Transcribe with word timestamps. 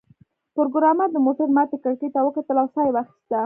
پروګرامر 0.55 1.07
د 1.11 1.17
موټر 1.25 1.47
ماتې 1.55 1.77
کړکۍ 1.83 2.09
ته 2.13 2.19
وکتل 2.23 2.55
او 2.61 2.67
ساه 2.73 2.83
یې 2.87 2.91
واخیسته 2.93 3.37